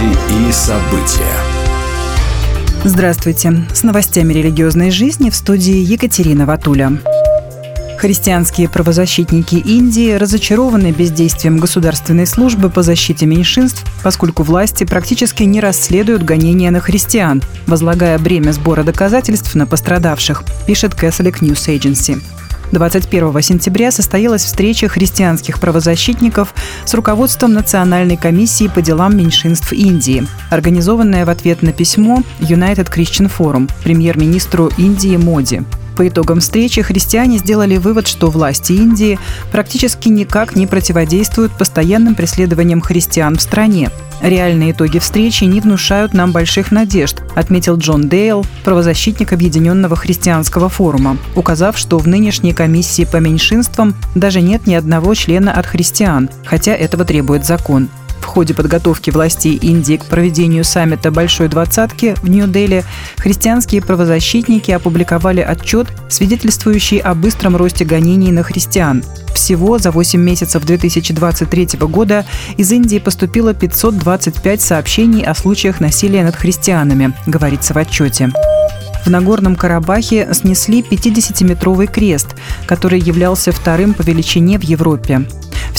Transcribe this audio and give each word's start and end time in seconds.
Новости 0.00 0.48
и 0.48 0.52
события. 0.52 1.34
Здравствуйте. 2.84 3.66
С 3.74 3.82
новостями 3.82 4.32
религиозной 4.32 4.90
жизни 4.90 5.28
в 5.28 5.34
студии 5.34 5.76
Екатерина 5.76 6.46
Ватуля. 6.46 6.98
Христианские 7.98 8.70
правозащитники 8.70 9.56
Индии 9.56 10.12
разочарованы 10.12 10.92
бездействием 10.92 11.58
государственной 11.58 12.26
службы 12.26 12.70
по 12.70 12.82
защите 12.82 13.26
меньшинств, 13.26 13.84
поскольку 14.02 14.42
власти 14.42 14.84
практически 14.84 15.42
не 15.42 15.60
расследуют 15.60 16.22
гонения 16.22 16.70
на 16.70 16.80
христиан, 16.80 17.42
возлагая 17.66 18.18
бремя 18.18 18.52
сбора 18.52 18.84
доказательств 18.84 19.54
на 19.54 19.66
пострадавших, 19.66 20.44
пишет 20.66 20.94
Catholic 20.94 21.40
News 21.40 21.68
Agency. 21.68 22.22
21 22.72 23.42
сентября 23.42 23.90
состоялась 23.90 24.44
встреча 24.44 24.88
христианских 24.88 25.60
правозащитников 25.60 26.54
с 26.84 26.94
руководством 26.94 27.52
Национальной 27.52 28.16
комиссии 28.16 28.68
по 28.68 28.80
делам 28.80 29.16
меньшинств 29.16 29.72
Индии, 29.72 30.26
организованная 30.50 31.26
в 31.26 31.30
ответ 31.30 31.62
на 31.62 31.72
письмо 31.72 32.22
United 32.40 32.92
Christian 32.94 33.30
Forum 33.30 33.70
премьер-министру 33.82 34.70
Индии 34.78 35.16
Моди. 35.16 35.62
По 36.00 36.08
итогам 36.08 36.40
встречи 36.40 36.80
христиане 36.80 37.36
сделали 37.36 37.76
вывод, 37.76 38.08
что 38.08 38.30
власти 38.30 38.72
Индии 38.72 39.18
практически 39.52 40.08
никак 40.08 40.56
не 40.56 40.66
противодействуют 40.66 41.52
постоянным 41.52 42.14
преследованиям 42.14 42.80
христиан 42.80 43.36
в 43.36 43.42
стране. 43.42 43.90
Реальные 44.22 44.72
итоги 44.72 44.98
встречи 44.98 45.44
не 45.44 45.60
внушают 45.60 46.14
нам 46.14 46.32
больших 46.32 46.72
надежд, 46.72 47.18
отметил 47.36 47.76
Джон 47.76 48.08
Дейл, 48.08 48.46
правозащитник 48.64 49.34
Объединенного 49.34 49.94
христианского 49.94 50.70
форума, 50.70 51.18
указав, 51.36 51.76
что 51.76 51.98
в 51.98 52.08
нынешней 52.08 52.54
комиссии 52.54 53.04
по 53.04 53.18
меньшинствам 53.18 53.94
даже 54.14 54.40
нет 54.40 54.66
ни 54.66 54.72
одного 54.72 55.14
члена 55.14 55.52
от 55.52 55.66
христиан, 55.66 56.30
хотя 56.46 56.72
этого 56.72 57.04
требует 57.04 57.44
закон. 57.44 57.90
В 58.20 58.24
ходе 58.26 58.54
подготовки 58.54 59.10
властей 59.10 59.56
Индии 59.56 59.96
к 59.96 60.04
проведению 60.04 60.64
саммита 60.64 61.10
Большой 61.10 61.48
Двадцатки 61.48 62.14
в 62.22 62.28
Нью-Дели 62.28 62.84
христианские 63.16 63.82
правозащитники 63.82 64.70
опубликовали 64.70 65.40
отчет, 65.40 65.88
свидетельствующий 66.08 66.98
о 66.98 67.14
быстром 67.14 67.56
росте 67.56 67.84
гонений 67.84 68.30
на 68.30 68.42
христиан. 68.42 69.02
Всего 69.34 69.78
за 69.78 69.90
8 69.90 70.20
месяцев 70.20 70.64
2023 70.64 71.78
года 71.80 72.24
из 72.56 72.70
Индии 72.70 72.98
поступило 72.98 73.54
525 73.54 74.60
сообщений 74.60 75.24
о 75.24 75.34
случаях 75.34 75.80
насилия 75.80 76.22
над 76.22 76.36
христианами, 76.36 77.14
говорится 77.26 77.74
в 77.74 77.78
отчете. 77.78 78.30
В 79.04 79.08
Нагорном 79.08 79.56
Карабахе 79.56 80.28
снесли 80.34 80.82
50-метровый 80.82 81.86
крест, 81.86 82.36
который 82.66 83.00
являлся 83.00 83.50
вторым 83.50 83.94
по 83.94 84.02
величине 84.02 84.58
в 84.58 84.62
Европе. 84.62 85.26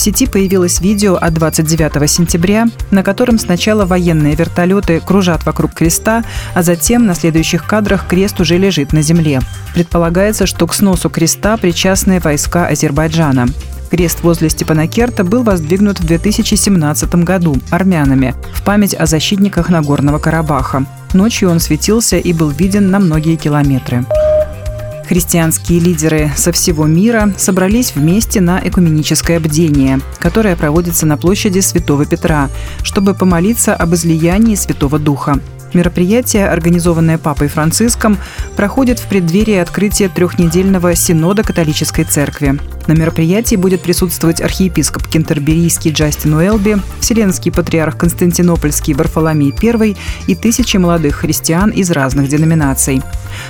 Сети 0.00 0.26
появилось 0.26 0.80
видео 0.80 1.16
от 1.16 1.34
29 1.34 2.10
сентября, 2.10 2.68
на 2.90 3.02
котором 3.02 3.38
сначала 3.38 3.84
военные 3.84 4.34
вертолеты 4.34 4.98
кружат 4.98 5.44
вокруг 5.44 5.74
креста, 5.74 6.24
а 6.54 6.62
затем 6.62 7.04
на 7.04 7.14
следующих 7.14 7.66
кадрах 7.66 8.08
крест 8.08 8.40
уже 8.40 8.56
лежит 8.56 8.94
на 8.94 9.02
земле. 9.02 9.40
Предполагается, 9.74 10.46
что 10.46 10.66
к 10.66 10.72
сносу 10.72 11.10
креста 11.10 11.58
причастны 11.58 12.18
войска 12.18 12.66
Азербайджана. 12.66 13.48
Крест 13.90 14.22
возле 14.22 14.48
Степанакерта 14.48 15.22
был 15.22 15.42
воздвигнут 15.42 16.00
в 16.00 16.06
2017 16.06 17.16
году 17.16 17.58
армянами 17.68 18.34
в 18.54 18.62
память 18.62 18.94
о 18.94 19.04
защитниках 19.04 19.68
Нагорного 19.68 20.18
Карабаха. 20.18 20.86
Ночью 21.12 21.50
он 21.50 21.60
светился 21.60 22.16
и 22.16 22.32
был 22.32 22.48
виден 22.48 22.90
на 22.90 23.00
многие 23.00 23.36
километры. 23.36 24.06
Христианские 25.10 25.80
лидеры 25.80 26.30
со 26.36 26.52
всего 26.52 26.86
мира 26.86 27.34
собрались 27.36 27.96
вместе 27.96 28.40
на 28.40 28.60
экуменическое 28.62 29.40
бдение, 29.40 29.98
которое 30.20 30.54
проводится 30.54 31.04
на 31.04 31.16
площади 31.16 31.58
Святого 31.58 32.06
Петра, 32.06 32.48
чтобы 32.84 33.14
помолиться 33.14 33.74
об 33.74 33.92
излиянии 33.92 34.54
Святого 34.54 35.00
Духа. 35.00 35.40
Мероприятие, 35.74 36.48
организованное 36.48 37.18
Папой 37.18 37.48
Франциском, 37.48 38.18
проходит 38.54 39.00
в 39.00 39.08
преддверии 39.08 39.56
открытия 39.56 40.08
трехнедельного 40.08 40.94
Синода 40.94 41.42
католической 41.42 42.04
церкви. 42.04 42.60
На 42.86 42.92
мероприятии 42.92 43.56
будет 43.56 43.82
присутствовать 43.82 44.40
архиепископ 44.40 45.06
Кентерберийский 45.06 45.92
Джастин 45.92 46.34
Уэлби, 46.34 46.78
Вселенский 47.00 47.52
патриарх 47.52 47.96
Константинопольский 47.96 48.94
Варфоломей 48.94 49.54
I 49.62 49.96
и 50.26 50.34
тысячи 50.34 50.76
молодых 50.76 51.16
христиан 51.16 51.70
из 51.70 51.90
разных 51.90 52.28
деноминаций. 52.28 53.02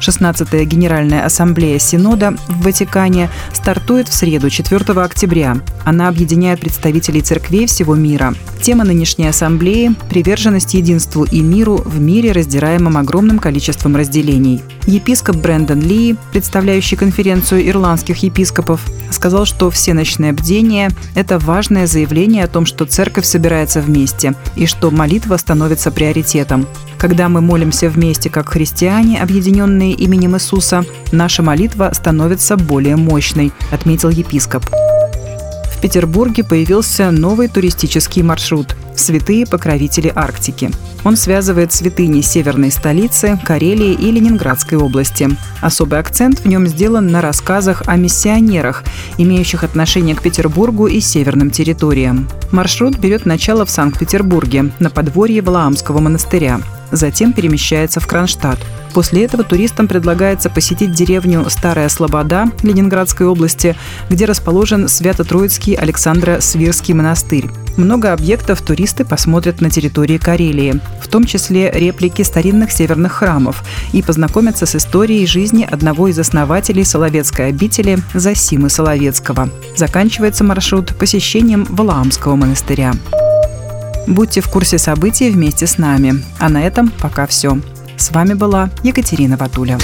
16-я 0.00 0.64
Генеральная 0.64 1.24
Ассамблея 1.24 1.78
Синода 1.78 2.36
в 2.48 2.62
Ватикане 2.62 3.28
стартует 3.52 4.08
в 4.08 4.14
среду, 4.14 4.50
4 4.50 4.84
октября. 5.00 5.56
Она 5.84 6.08
объединяет 6.08 6.60
представителей 6.60 7.20
церквей 7.20 7.66
всего 7.66 7.94
мира. 7.94 8.34
Тема 8.62 8.84
нынешней 8.84 9.28
ассамблеи– 9.28 9.94
приверженность 10.08 10.74
единству 10.74 11.24
и 11.24 11.40
миру 11.40 11.82
в 11.84 12.00
мире, 12.00 12.32
раздираемом 12.32 12.96
огромным 12.96 13.38
количеством 13.38 13.96
разделений. 13.96 14.62
Епископ 14.86 15.36
Брэндон 15.36 15.80
Ли, 15.80 16.16
представляющий 16.32 16.96
конференцию 16.96 17.68
ирландских 17.68 18.22
епископов, 18.22 18.80
сказал, 19.14 19.44
что 19.46 19.70
всеночное 19.70 20.32
бдение– 20.32 20.90
это 21.14 21.38
важное 21.38 21.86
заявление 21.86 22.44
о 22.44 22.48
том, 22.48 22.66
что 22.66 22.84
церковь 22.84 23.24
собирается 23.24 23.80
вместе 23.80 24.34
и 24.56 24.66
что 24.66 24.90
молитва 24.90 25.36
становится 25.36 25.90
приоритетом. 25.90 26.66
Когда 26.98 27.28
мы 27.28 27.40
молимся 27.40 27.88
вместе 27.88 28.30
как 28.30 28.50
христиане, 28.50 29.22
объединенные 29.22 29.92
именем 29.92 30.36
Иисуса, 30.36 30.84
наша 31.12 31.42
молитва 31.42 31.90
становится 31.94 32.56
более 32.56 32.96
мощной, 32.96 33.52
отметил 33.70 34.10
епископ. 34.10 34.64
Петербурге 35.84 36.44
появился 36.44 37.10
новый 37.10 37.46
туристический 37.46 38.22
маршрут– 38.22 38.74
«Святые 38.96 39.46
покровители 39.46 40.10
Арктики». 40.14 40.70
Он 41.04 41.14
связывает 41.14 41.74
святыни 41.74 42.22
северной 42.22 42.70
столицы, 42.70 43.38
Карелии 43.44 43.92
и 43.92 44.10
Ленинградской 44.10 44.78
области. 44.78 45.28
Особый 45.60 45.98
акцент 45.98 46.38
в 46.40 46.46
нем 46.46 46.66
сделан 46.66 47.08
на 47.08 47.20
рассказах 47.20 47.82
о 47.84 47.96
миссионерах, 47.96 48.82
имеющих 49.18 49.62
отношение 49.62 50.16
к 50.16 50.22
Петербургу 50.22 50.86
и 50.86 51.00
северным 51.00 51.50
территориям. 51.50 52.30
Маршрут 52.50 52.96
берет 52.96 53.26
начало 53.26 53.66
в 53.66 53.70
Санкт-Петербурге, 53.70 54.72
на 54.78 54.88
подворье 54.88 55.42
Валаамского 55.42 55.98
монастыря 55.98 56.62
затем 56.96 57.32
перемещается 57.32 58.00
в 58.00 58.06
Кронштадт. 58.06 58.58
После 58.94 59.24
этого 59.24 59.42
туристам 59.42 59.88
предлагается 59.88 60.48
посетить 60.48 60.92
деревню 60.92 61.44
Старая 61.50 61.88
Слобода 61.88 62.46
Ленинградской 62.62 63.26
области, 63.26 63.74
где 64.08 64.24
расположен 64.24 64.86
Свято-Троицкий 64.86 65.74
Александро-Свирский 65.74 66.94
монастырь. 66.94 67.50
Много 67.76 68.12
объектов 68.12 68.62
туристы 68.62 69.04
посмотрят 69.04 69.60
на 69.60 69.68
территории 69.68 70.16
Карелии, 70.16 70.80
в 71.02 71.08
том 71.08 71.24
числе 71.24 71.72
реплики 71.72 72.22
старинных 72.22 72.70
северных 72.70 73.10
храмов, 73.14 73.64
и 73.92 74.00
познакомятся 74.00 74.64
с 74.64 74.76
историей 74.76 75.26
жизни 75.26 75.68
одного 75.68 76.06
из 76.06 76.18
основателей 76.20 76.84
Соловецкой 76.84 77.48
обители 77.48 77.98
Засимы 78.14 78.70
Соловецкого. 78.70 79.50
Заканчивается 79.76 80.44
маршрут 80.44 80.94
посещением 80.96 81.66
Валаамского 81.68 82.36
монастыря. 82.36 82.92
Будьте 84.06 84.40
в 84.40 84.48
курсе 84.48 84.78
событий 84.78 85.30
вместе 85.30 85.66
с 85.66 85.78
нами. 85.78 86.22
А 86.38 86.48
на 86.48 86.62
этом 86.62 86.90
пока 87.00 87.26
все. 87.26 87.58
С 88.04 88.10
вами 88.10 88.34
была 88.34 88.68
Екатерина 88.82 89.38
Ватуля. 89.38 89.78